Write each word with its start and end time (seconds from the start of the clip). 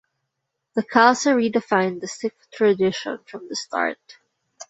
The 0.73 0.81
Khalsa 0.81 1.35
redefined 1.35 1.99
the 2.01 2.07
Sikh 2.07 2.33
tradition 2.49 3.19
from 3.27 3.47
the 3.47 3.55
start. 3.55 4.17